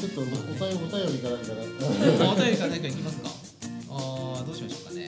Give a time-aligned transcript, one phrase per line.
[0.00, 1.52] ちょっとお便りお便りかなんか
[2.32, 3.28] お便りか何かいきますか。
[3.90, 5.06] あーどうしましょうかね。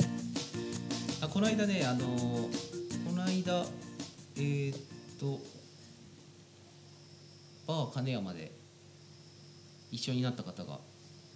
[1.23, 2.51] あこの間ねあのこ
[3.15, 3.65] の間
[4.37, 4.79] えー、っ
[5.19, 5.41] と
[7.67, 8.53] バー金山で
[9.91, 10.79] 一緒になった方が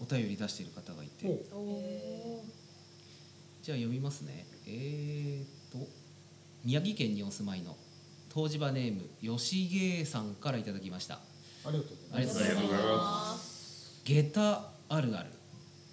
[0.03, 1.25] お便り出している方がいて。
[3.63, 4.47] じゃあ読みますね。
[4.67, 5.89] えー、っと
[6.63, 7.75] 宮城県にお住まいの
[8.37, 11.21] 湯治場ネーム吉芸さんからいただきました。
[11.65, 13.46] ありがとうございます
[14.07, 15.31] 下駄あるある。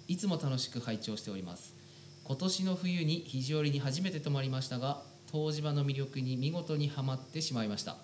[0.06, 1.74] いつも楽しく拝聴しております。
[2.22, 7.96] 今年の冬に肘折に初めて泊まりましたが湯治場の魅力に見事にはまってしまいました。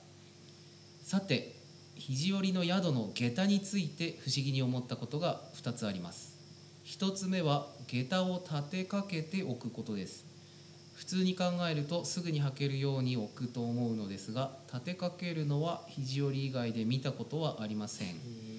[1.04, 1.54] さて
[1.94, 6.36] 肘折の宿の下駄について不思議に思ったことが2つあります。
[6.86, 10.24] 1つ目は下駄を立てかけておくことです。
[10.96, 18.49] 普通に考えるとすぐに履けるように置くと思うのですが立てかけるのは肘折以外で見たことはありません。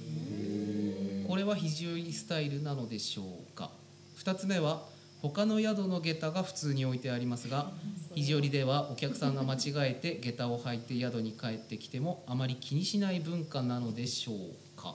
[1.31, 3.71] これは肘折スタイルなのでしょうか
[4.17, 4.83] ？2つ目は
[5.21, 7.71] 他の宿の下駄が普通に置いてありますが
[8.15, 9.59] 肘折ではお客さんが間違
[9.91, 14.37] えて 下駄を履いて宿に帰ってきてもあまり気にしない文化なのでしょう
[14.75, 14.93] か？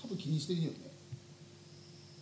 [0.00, 0.78] 多分気にしてるよね。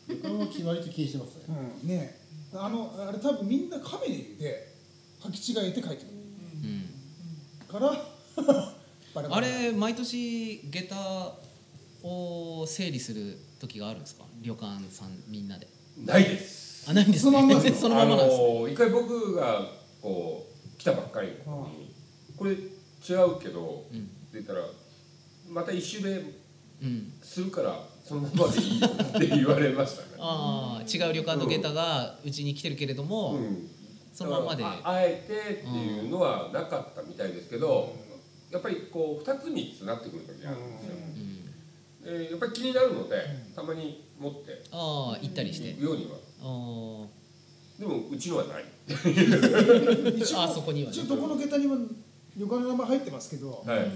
[0.09, 1.43] 旅館は決まりと気にしてますね。
[1.83, 1.89] うん。
[1.89, 2.19] ね。
[2.53, 4.75] えあのあれ多分みんなカメレで
[5.21, 6.07] 履き違えて帰ってくる。
[6.65, 7.69] うん。
[7.69, 7.95] から
[9.37, 11.35] あれ毎年下駄
[12.03, 14.25] を整理する時があるんですか？
[14.43, 15.69] 旅館さんみんなで。
[16.05, 16.91] ないです。
[16.91, 18.45] あないんですそのまんまですね そのままなんですね。
[18.45, 20.47] あの一回僕がこ
[20.77, 21.29] う来たばっかり。
[21.47, 21.95] の時に
[22.37, 24.01] これ違うけどうん。
[24.01, 24.65] って言ったら
[25.49, 27.13] また一周目うん。
[27.23, 30.09] するからそのままでいいよって言われましたね。
[30.19, 33.71] ああ違う旅館の下駄がうちに来てるけれども、うん。
[34.13, 34.65] そのままで。
[34.65, 37.95] ああえてっていうのはなかったみたいですけど、
[38.51, 41.32] やっぱりこう2つ3つなってくる時があるんですよ、うん
[42.05, 43.17] でやっぱり気になるので
[43.55, 44.63] たまに持って。
[44.71, 45.71] ああ行ったりして。
[45.71, 46.17] いくようには。
[46.41, 47.07] あ
[47.79, 48.65] でもうちのはない。
[50.17, 50.97] 一 応あそこにはね。
[50.97, 51.77] 一応どこの下駄にも
[52.37, 53.91] 旅館の名前入ってますけどはい、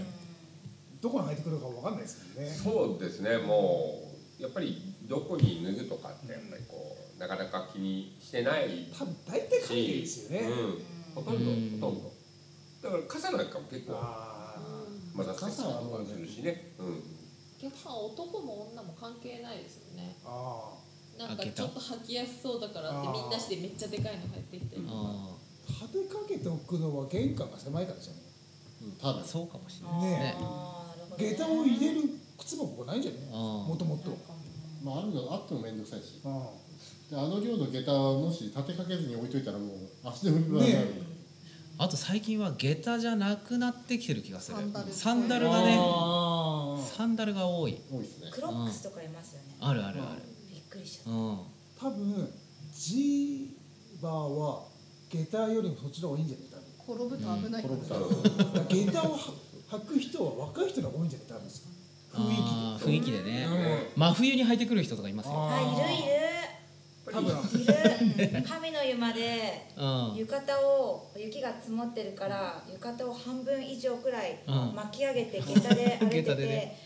[1.01, 2.51] どこに入ってくるかわかんないですもんね。
[2.51, 3.39] そうですね。
[3.39, 10.49] もうやっぱりどこに脱ぐとかってやっぱりこうなかなか気にしてない多分大体カメレですよね。
[10.49, 11.79] うん、ほとんどうん。
[11.81, 12.13] ほとんど。
[12.83, 14.57] だから傘なんかも結構あ
[15.15, 17.03] まだ傘とかするしね、うん、
[17.61, 20.17] 逆さ男も女も関係ないですよね。
[20.25, 20.29] ー。
[20.29, 20.75] あ
[21.19, 24.77] なんかちょっと履きやすそうだからってみんなしてめっちゃでかいの入ってきて。
[24.77, 24.83] る
[25.69, 28.23] 立てかけておくのは玄関が狭いからじゃない
[28.83, 30.37] うん多分そうかもしれないね。
[30.39, 31.31] あーなるほどね。
[31.35, 32.03] 下駄を入れる
[32.39, 34.17] 靴箱がないんじゃないあもともと。
[34.85, 36.21] まああるのあっても面倒くさいし。
[36.25, 36.51] あ
[37.11, 39.69] であの量の下駄はもし立てかけずに置いといたらもう
[40.05, 41.17] 足の踏み場になる、ね
[41.79, 44.57] あと最近は下駄じゃなくなってきてる気がする。
[44.57, 45.77] サンダルサンダルがね。
[45.79, 46.26] あ
[46.97, 47.79] サンダルが多い。
[47.93, 48.31] 多いですね。
[48.33, 49.55] クロックスとかいますよね。
[49.61, 50.23] あるあるある。
[50.51, 51.39] びっくりしちゃっうん。
[51.79, 52.31] 多分
[52.73, 54.65] ジーバーは
[55.11, 56.49] 下駄よりもそっちの方がいいんじゃない？
[56.87, 57.07] 多分。
[57.07, 57.63] 転ぶと危ない。
[57.63, 61.29] から転ぶとだから下駄を履く人は若い人が多いんじゃない？
[61.29, 61.49] 多分。
[62.79, 63.23] 雰囲気で。
[63.23, 63.47] ね。
[63.97, 65.33] う真冬に履いてくる人とかいますよ。
[65.33, 66.07] たあいる
[67.13, 67.31] 多分。
[67.31, 68.25] いる。
[68.25, 70.15] いる神の湯までうん。
[70.17, 74.75] 浴衣を雪が積もってるから浴衣を半分以上くらいうん。
[74.75, 76.86] 巻き上げて下駄で歩いて下駄でてね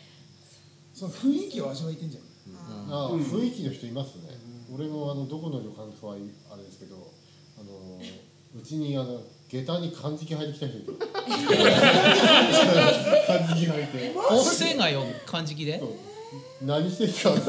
[1.00, 2.22] その雰囲気を味わいてんじゃん。
[2.52, 2.92] うん。
[2.92, 3.22] ああ、うん。
[3.22, 4.36] 雰囲気の人いますね、
[4.70, 6.16] 俺もあのどこの旅館かはあ
[6.56, 7.10] れですけど
[7.58, 7.98] あの
[8.54, 10.98] うちにあの下駄に漢字機履いてきた人いる
[13.26, 15.80] 漢字機履いて温泉街を漢字機で？
[16.60, 17.32] 何してんすか？
[17.32, 17.40] って。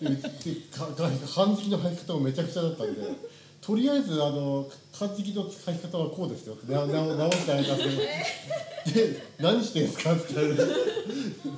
[0.00, 0.20] でで
[0.70, 3.02] かか漢字機の履き方もめちゃくちゃだったんで
[3.70, 6.54] とりあえずあの漢字機の書き方はこうですよ。
[6.54, 6.88] って直
[7.30, 7.96] してあげたんです
[8.84, 9.06] けど。
[9.14, 10.62] で何してんすかって言われて。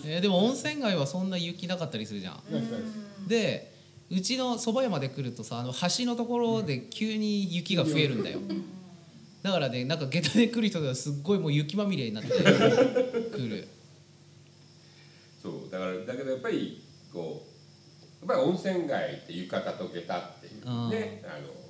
[0.04, 2.42] えーでも温泉街はそんな雪なかったりするじゃん。
[3.26, 3.72] で
[4.10, 8.40] うちの蕎麦屋まで来るとさあの橋のところで急に雪が増えるんだよ。
[9.42, 13.68] だからねなんか下駄で来る人がすっごいもう雪まみれになってくる。
[15.42, 17.46] そうだからだけどやっぱりこ
[18.22, 21.61] うやっぱり温泉街って浴衣と下駄っていうねあの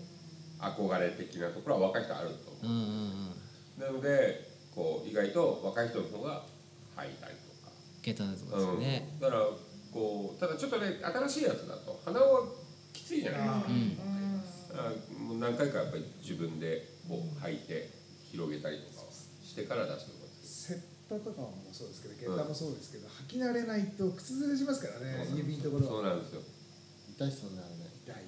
[0.62, 2.66] 憧れ的なところは若い人あると思う。
[2.66, 3.34] んうんうん。
[3.78, 6.44] うなのでこう意外と若い人の方が
[6.96, 7.72] 履いたりとか。
[8.02, 9.42] 下駄のとこですよね、うん、だから
[9.92, 12.48] こうただちょっとね新しいやつだと鼻は
[12.92, 13.66] きついじゃないですか。
[13.68, 14.22] うん。
[14.72, 14.88] あ
[15.18, 17.90] もう何回かやっぱり自分でこう履いて
[18.30, 25.92] 広げたりとかはしてから出してもらってセッタとかもそうですけど下駄もそうですけど、履き慣れないと靴ずれしますからね指のところは。
[25.92, 26.40] そうなんですよ。
[27.12, 27.90] 痛いっすよねあれね。
[28.06, 28.24] 痛い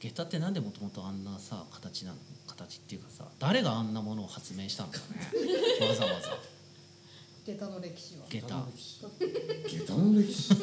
[0.00, 2.16] 下駄ってなんでもともとあんなさ形なの？
[2.46, 5.04] 形っていうかさ誰があんなものを発明したんだね。
[5.88, 6.38] わざわざ。
[7.44, 8.26] 下駄の歴史は。
[8.28, 8.46] 下駄。
[8.48, 10.50] 下駄の歴史。
[10.50, 10.62] だっ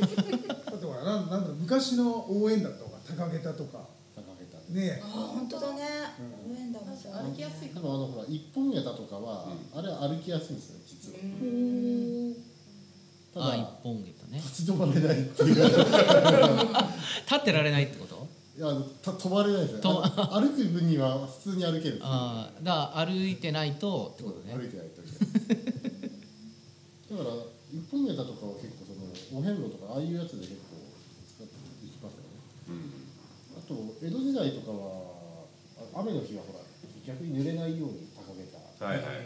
[0.80, 3.88] てほらなんなんだろう昔の応援だとか高下駄とか。
[4.16, 5.82] 高げたねあ本当だね。
[6.50, 7.94] 応援団もさ歩きやすいでも。
[7.96, 11.20] あのほら一本下駄とかは、あれは歩きやすいんですよ実は。
[13.34, 14.38] ただあ一本下駄ね。
[14.38, 15.56] 立ち止まれないっていう。
[17.26, 18.14] 立ってられないってこと？
[18.56, 19.84] いやあのた止まれないですよ。
[19.84, 22.00] 歩く分には普通に歩ける。
[22.02, 24.56] ああだから歩いてないとってことね。
[24.56, 25.12] 歩いてないとだ
[27.19, 27.36] から
[27.68, 30.80] 一本下駄とかは結構そのお遍路とかああいうやつで結構
[31.36, 31.52] 使って
[31.84, 32.40] いきますよね。
[33.60, 35.19] あと江戸時代とかは
[35.92, 36.63] あ雨の日はほら
[37.06, 38.56] 逆に濡れないように高げた。
[38.88, 39.06] はいはい。
[39.06, 39.25] はい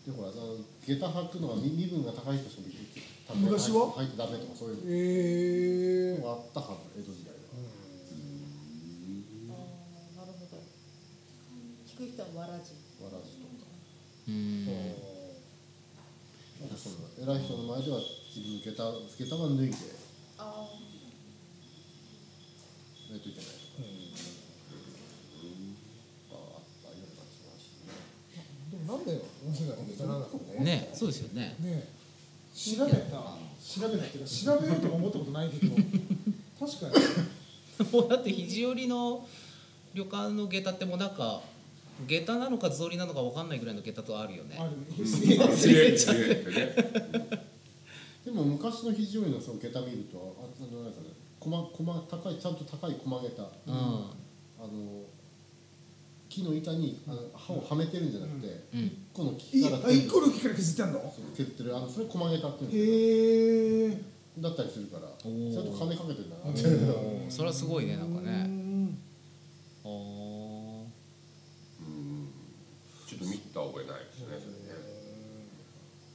[0.00, 2.62] でほら下駄履くのは身身分が高い人しか
[3.36, 3.92] 昔は？
[3.96, 7.38] 履いてダメとかそういうえのがあったはず江戸時代は。
[10.18, 10.58] なるほど。
[11.86, 12.74] 聞く人はわらじ。
[13.02, 13.70] わらじとか。
[14.28, 14.66] うん。
[16.60, 18.76] なんかその偉い人の前では自分の下駄
[19.16, 19.76] 下駄は脱いで
[20.36, 20.68] あ
[23.10, 23.56] ないといけないと
[26.28, 27.96] か、ああったような気がします
[28.36, 31.56] ねでもなんで温泉街の下駄なんだろうねねそうですよね。
[31.60, 31.99] ね
[32.60, 37.04] 調べた調べたっていうか調べようとも思ったことないけど確かに。
[37.90, 39.26] もうだって肘折の
[39.94, 41.40] 旅館の下駄ってもうなんか
[42.06, 44.58] 下駄なのか草履なのか分かんないぐらいの下駄とあるよね。
[44.58, 45.96] あるすげえすげえ
[48.26, 51.08] でも昔の肘折のその下駄見るとあなんかね
[51.40, 53.74] 高いちゃんと高い駒下駄、うん。
[53.74, 55.04] あの
[56.30, 58.84] 木の板にあの刃をはめてるんじゃなくて、うん。
[58.86, 61.14] 一個のい木からあ一個の木から削ってあんの？
[61.36, 61.76] 削ってる。
[61.76, 62.80] あのそれ駒下駄っていうんですへ
[63.90, 66.50] えけどだったりするからちゃんと金かけてるんだな。
[66.50, 66.62] って
[67.28, 68.30] それはすごいねなんかね。
[68.30, 68.94] ね
[69.84, 70.86] あー。
[71.82, 72.30] うん
[73.04, 74.38] ちょっと見た覚えないですね。
[74.38, 74.78] それね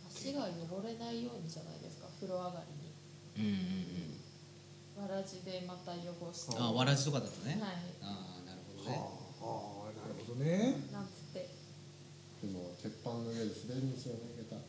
[0.08, 3.52] 足が汚れないようにじゃないですか風呂上がりに。
[3.52, 6.56] うんうんわらじでまた汚して。
[6.56, 7.60] うんあわらじとかだとね。
[7.60, 7.72] はい。
[8.02, 8.96] ああなるほどね。
[9.44, 9.85] ああ
[10.28, 10.76] ほどね。
[10.92, 11.50] なんつって。
[12.42, 14.20] でも鉄板の上で滑るんですよね
[14.50, 14.62] 下駄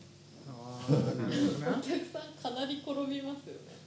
[0.49, 3.77] ああなるほど おね客さんかなり転びますよね。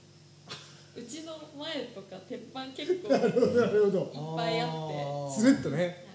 [0.93, 3.99] うちの前とか鉄板結構なるほどなるほど。
[3.99, 5.41] いっぱいあって。
[5.41, 6.05] つるっとね。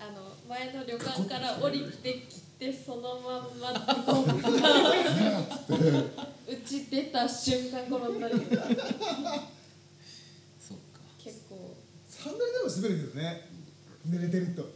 [0.00, 4.80] あの前の旅館から降りてきてそのまんまズコンが
[6.48, 8.62] うち出た瞬間転んだりとか。
[10.58, 11.00] そうか。
[11.22, 11.76] 結構。
[12.08, 13.57] サンダルでも滑るけどね
[14.08, 14.62] 濡れてると。
[14.62, 14.68] うん。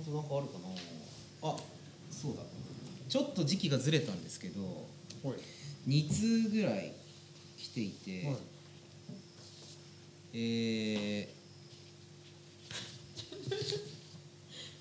[0.00, 1.50] あとなんかあるかな。
[1.50, 1.56] あ
[2.10, 2.42] そうだ。
[3.08, 4.62] ちょっと時期がずれたんですけど
[5.22, 5.36] はい。
[5.88, 6.92] 2通ぐらい
[7.58, 8.36] 来ていて、はい。
[10.34, 11.42] えー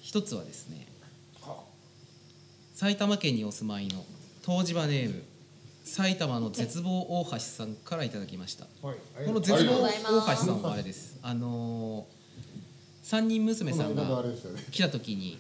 [0.01, 0.87] 一つはですね
[2.73, 4.03] 埼玉県にお住まいの
[4.45, 5.23] 湯治場ネーム
[5.83, 8.65] 埼玉の絶望大橋さんからいただきました。
[8.85, 8.97] はい。
[9.25, 9.91] この絶望大
[10.35, 11.19] 橋さんはあれです。
[11.21, 12.20] あのー、
[13.01, 14.24] 三人娘さんが
[14.72, 15.39] 来た時に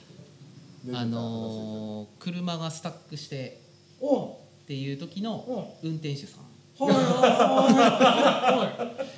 [0.93, 3.61] あのー、車がスタックして
[3.99, 4.37] おっ
[4.67, 6.51] ていう時の運転手さん。
[6.83, 7.19] はいはいは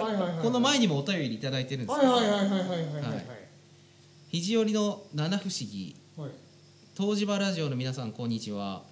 [0.09, 0.33] いはいはい。
[0.33, 2.13] はいこの前にもお便りいただいてるんですはいけど。
[2.13, 3.25] はいはいはいはいはいはいはい。
[4.29, 5.95] 肘折の七不思議。
[6.17, 6.31] はい。
[6.97, 8.83] 東芝ラジオの皆さんこんにちは。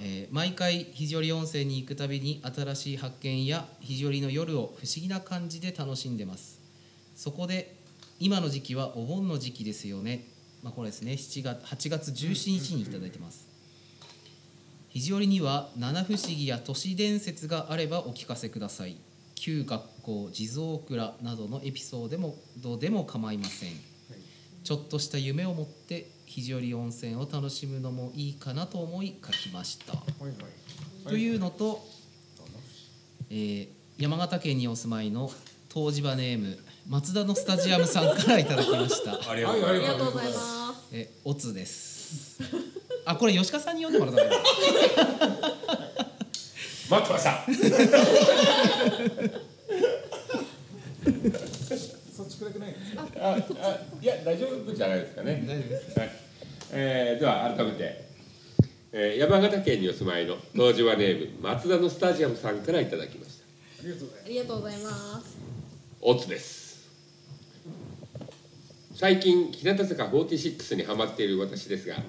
[0.00, 6.60] えー毎回肘折温泉に行くたびに新しい発見や肘折の夜を不思議な感じで楽しんでます。
[7.16, 7.81] そこで
[8.22, 10.28] 今の時期はお盆の時期ですよね。
[10.62, 11.14] まあこれですね。
[11.14, 13.48] 7月8月17日にいただいてます。
[14.90, 18.96] 肘折には七不思議や都市伝説があればお聞かせください。
[19.34, 23.70] 旧学校地蔵蔵などのエピソードでもどうでも構いません。
[24.62, 31.08] ちょっとした夢を持って肘折温泉を楽しむのもいいかなと思い書きました、はいはい。
[31.08, 31.84] というのと、
[33.30, 35.30] えー山形県にお住まいの
[35.76, 36.58] 湯治場ネーム
[36.88, 39.30] 松田のスタジアムさんからいただきました。
[39.30, 39.60] ありがとう
[40.12, 40.88] ございます。
[40.92, 42.40] えオツです。
[43.04, 44.38] あこれ吉川さんに読んでもらった
[46.90, 47.44] 待ってました
[52.14, 52.74] そっち暗くない？
[53.18, 53.36] ああ
[54.00, 55.42] いや大丈夫じゃないですかね。
[55.46, 55.98] 大丈夫です。
[55.98, 56.10] はい。
[56.72, 58.04] えーでは改めて、
[58.92, 63.44] えー山形県にお住まいの東芝ネーム松田のスタジアムさんからいただきました。
[63.80, 65.38] ありがとうございありがとうございます。
[66.02, 66.61] オツです
[68.94, 72.02] 最近日向坂46にハマっている私ですがダ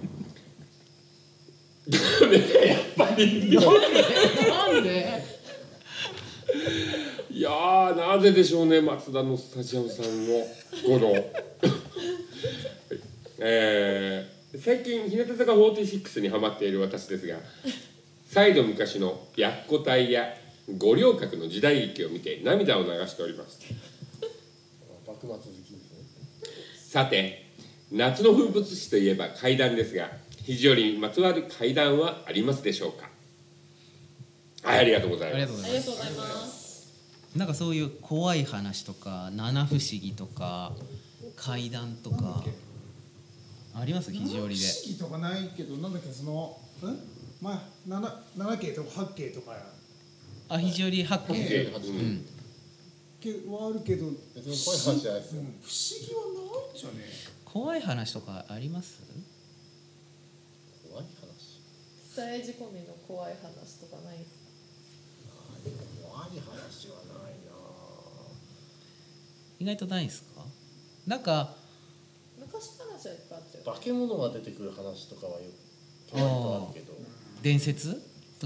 [2.28, 3.56] メだやっぱり。
[3.58, 5.24] なんで？
[7.32, 10.34] いやーなぜでしょうね松田のスタジアムさんの
[10.86, 11.16] この
[13.40, 17.40] えー最近日向坂46にハマっている私ですが
[18.30, 20.32] 再度昔の白虎隊や
[20.78, 23.60] 五稜郭の時代劇を見て涙を流しております。
[25.08, 25.48] 幕末好き
[26.94, 27.48] さて
[27.92, 30.12] 夏の風物詩といえば怪談ですが
[30.44, 33.10] 肘折にまつわる怪談はありますでしょうか？
[34.62, 35.64] はいありがとうございあります。
[35.64, 36.94] がとうございますありがとうございます。
[37.36, 40.74] なんかそういう怖い話とか七不思議とか
[41.36, 42.44] 怪談とか
[43.74, 44.12] あります？
[44.12, 47.00] 肘折で不思議とかないけどなんだっけそのん？
[47.42, 49.54] まあ七七系とか八系とか
[50.48, 52.26] あ肘折八景八景うん。
[53.20, 55.42] 系はあるけど別に怖い話じゃないですよ。
[55.42, 55.48] うん。
[55.48, 56.96] 不思議はないんじゃね。
[57.46, 59.01] 怖い話とかあります？
[60.89, 61.62] 怖い話？
[62.15, 64.44] 伝え仕込みの怖い話とかないですか？
[66.08, 67.51] 怖い話はないな。
[69.60, 70.44] 意外とないですか？
[71.08, 71.56] なんか
[72.39, 75.39] 昔話はいっぱいあったよ化け物が出てくる話とかはよ
[76.12, 76.94] くあるけど。
[77.42, 78.01] 伝説？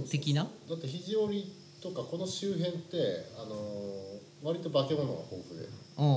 [0.09, 0.43] 的な？
[0.69, 5.67] だって肘折とかこの周辺ってあのー割と化け物が豊富で。
[5.97, 6.13] おうおう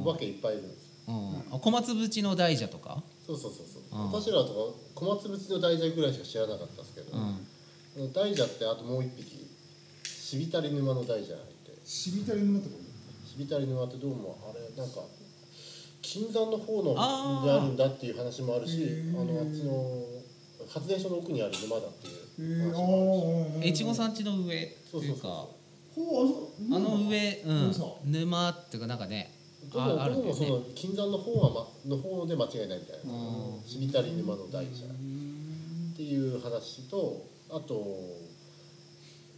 [0.00, 1.56] おうお化けいっぱいいるんですうん。
[1.56, 3.02] あ小松淵の大蛇とか？
[3.26, 3.82] そうそうそうそう。
[3.92, 4.10] うん。
[4.10, 8.12] お頭とか小松淵の大蛇ぐらいしか知らなかったですけど、うん。
[8.12, 9.46] 大蛇ってあともう一匹
[10.04, 11.78] しびたり沼の大蛇がいて。
[11.84, 12.76] しびたり沼ってこ？
[13.26, 15.00] しびたり沼ってどうもあれなんか
[16.02, 20.04] 金山の方のあーであるんだっていう話もあるしあのあっちの
[20.68, 22.08] 発電所の奥にある沼だって
[22.42, 23.66] いう話もあるし。
[23.66, 25.22] あ越後さん家の上ってそうそうそういう。
[25.22, 25.28] か
[25.94, 27.74] ほうあの上、うん。
[27.74, 29.32] そう、沼っていうかなんかね
[29.70, 30.46] どうもああるんだよね。
[30.46, 33.12] どうもその金山の方は、ま、の方で間違いないみたいな。
[33.12, 33.62] うん。
[33.66, 37.84] しびたり沼の大蛇っていう話とあと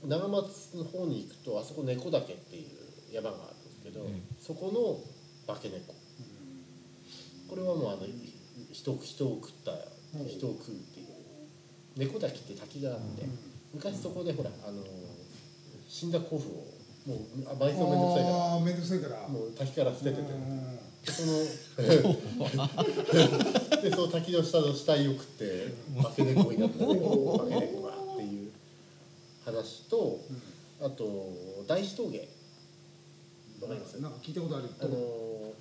[0.07, 2.69] 長松の方に行くとあそこ猫岳っていう
[3.12, 4.23] 山があるんですけど、うん。
[4.40, 4.73] そこ
[5.47, 5.95] の化け猫。
[7.49, 8.11] これはもうあのい
[8.73, 9.73] 人人を食った
[10.28, 11.07] 人を食うっていう。
[11.97, 13.23] 猫滝って滝があって
[13.73, 14.83] 昔そこでほらあの
[15.88, 16.66] 死んだ古布を
[17.07, 18.37] もうあ埋葬めんどくさいから。
[18.37, 19.29] ああめんどくさいから。
[19.29, 20.23] もう滝から捨ててて。
[20.23, 20.27] うん。
[21.05, 21.33] でその
[23.83, 28.53] でその滝の下の死体を食って化け猫になった猫化け猫がっていう
[29.45, 30.21] 話と
[30.81, 31.33] あと
[31.67, 32.27] 大師峠。
[33.61, 34.01] わかります？
[34.01, 34.69] なんか聞いたことある。
[34.81, 35.53] あの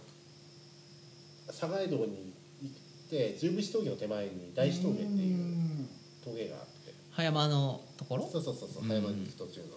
[1.48, 2.34] 佐賀江戸に
[2.64, 2.76] 行っ
[3.10, 5.38] て十節峠の手前に大師峠っていう
[6.24, 6.94] 峠があって。
[7.12, 8.30] 葉山のところ？
[8.32, 8.88] そうそうそうそううん。
[8.88, 9.68] 葉山に行く途中の。
[9.68, 9.74] で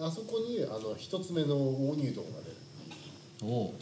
[0.00, 2.56] あそこにあの一つ目の大入道が出る
[3.42, 3.74] おお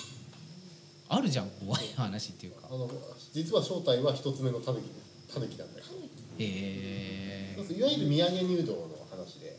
[1.09, 2.69] あるじゃん怖い話っていうか。
[2.71, 2.89] あの
[3.33, 5.35] 実は正体は一つ目のタヌキです。
[5.35, 5.85] タヌキなんだよ。
[6.39, 7.67] へえ。
[7.69, 9.57] いわゆる土産入道の話で、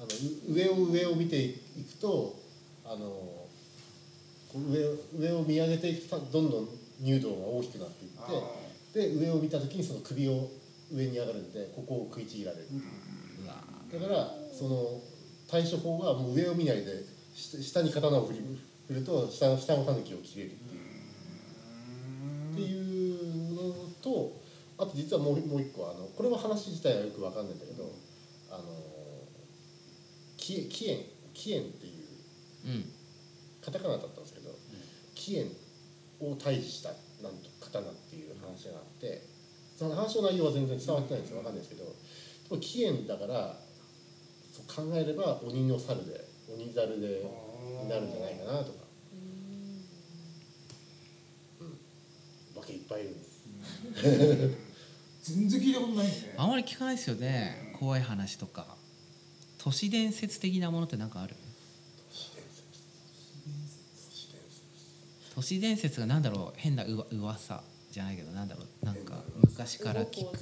[0.00, 2.34] あのう上を上を見ていくと
[2.86, 3.46] あの
[4.54, 6.68] 上を上を見上げていくとどんどん
[7.00, 10.48] 入道が大きくなっていってで上を見た時にその首を
[10.90, 12.64] 上に上がるんでここを食いちぎられる、
[13.44, 13.46] う。
[13.46, 13.56] わ
[13.92, 15.00] だからその
[15.48, 18.40] 対処法はもう上を見ないで下に刀を振り
[18.88, 20.84] 振ると下の下の狸を切れるっていう。
[22.52, 24.40] っていうのと
[24.78, 27.90] あと実はもうもう一個あのこれは話自体はよくわかんないんだけど
[28.50, 28.64] あの
[30.36, 30.98] 紀紀元
[31.32, 32.84] 紀元っていううん
[33.64, 34.50] カタカナだったんですけど
[35.14, 35.48] 紀元
[36.20, 36.90] を退治した
[37.22, 39.22] なんと刀っていう話があって
[39.76, 43.56] その話の内容は全然伝わってないんですよわかんないですけどでも紀元だから
[44.62, 47.24] 考えれば鬼の猿で鬼猿で
[47.82, 48.78] になるんじゃないかなとか、
[51.60, 53.34] うん、わけいっぱいいるんです。
[55.32, 57.74] 全然聞いたことないねあんまり聞かないですよね。
[57.78, 58.76] 怖い話とか。
[59.58, 61.34] 都市伝説的なものって何かある？
[65.34, 66.00] 都市伝説。
[66.00, 66.60] が何だろう？
[66.60, 68.84] 変なうわ噂じゃないけどなんだろう？
[68.84, 70.38] なんか昔から聞動く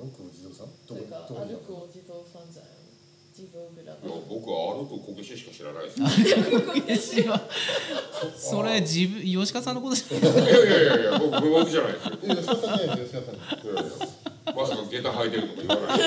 [0.00, 0.68] お地くお地蔵さん？
[0.86, 2.66] というか歩くお地蔵さんじゃん。
[3.34, 3.94] 地蔵蔵いや
[4.28, 7.18] 僕は歩くこけししか知らないです。
[7.22, 7.38] よ
[8.36, 12.18] それ自分吉川さんのことじゃないいやいやいやいや僕僕じゃないですよ。
[12.24, 13.82] え吉川さんじゃないです吉川さんいやいや
[14.56, 15.98] まさか下駄履いてるとか言わない。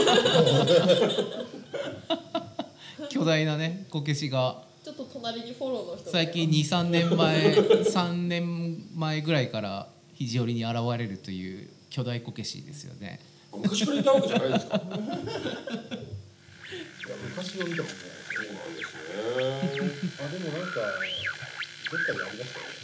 [3.10, 4.64] 巨大なねこけしが。
[4.84, 13.20] ちょっと隣にフォローの人が最近23年前3年前ぐらいから肘折に現れるという巨大こけしですよね
[13.58, 14.84] 昔からいたわけじゃないですかいや
[17.29, 19.01] 昔は見たことないそうなんですね。
[20.20, 22.81] あでもなんかどっかでありましたよね。